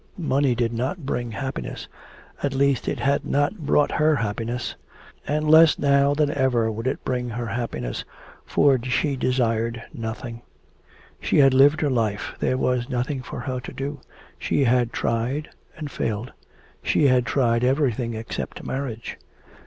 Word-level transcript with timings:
Money 0.17 0.55
did 0.55 0.73
not 0.73 1.05
bring 1.05 1.29
happiness, 1.31 1.87
at 2.41 2.55
least 2.55 2.87
it 2.87 2.99
had 2.99 3.23
not 3.23 3.59
brought 3.59 3.91
her 3.91 4.15
happiness. 4.15 4.75
And 5.27 5.47
less 5.47 5.77
now 5.77 6.15
than 6.15 6.31
ever 6.31 6.71
would 6.71 6.87
it 6.87 7.05
bring 7.05 7.29
her 7.29 7.45
happiness, 7.45 8.03
for 8.43 8.79
she 8.83 9.15
desired 9.15 9.83
nothing; 9.93 10.41
she 11.19 11.37
had 11.37 11.53
lived 11.53 11.81
her 11.81 11.89
life, 11.91 12.33
there 12.39 12.57
was 12.57 12.89
nothing 12.89 13.21
for 13.21 13.41
her 13.41 13.59
to 13.59 13.71
do, 13.71 14.01
she 14.39 14.63
had 14.63 14.91
tried 14.91 15.51
and 15.77 15.91
failed. 15.91 16.33
She 16.81 17.05
had 17.05 17.23
tried 17.27 17.63
everything, 17.63 18.15
except 18.15 18.63
marriage. 18.63 19.19